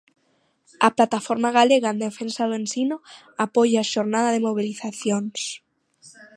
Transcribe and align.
A 0.87 0.89
Plataforma 0.97 1.49
Galega 1.59 1.89
en 1.93 1.99
defensa 2.07 2.43
do 2.49 2.55
ensino 2.63 2.97
apoia 3.45 3.77
a 3.81 3.89
xornada 3.93 4.29
de 4.33 4.43
mobilizacións. 4.47 5.39